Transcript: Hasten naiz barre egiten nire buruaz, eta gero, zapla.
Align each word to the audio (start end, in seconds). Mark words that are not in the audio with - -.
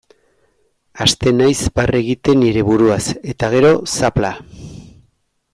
Hasten 1.03 1.37
naiz 1.41 1.59
barre 1.79 2.01
egiten 2.05 2.41
nire 2.45 2.65
buruaz, 2.71 3.01
eta 3.35 3.53
gero, 3.59 3.73
zapla. 4.01 4.37